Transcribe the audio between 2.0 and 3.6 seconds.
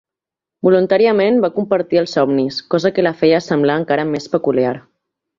els somnis, cosa que la feia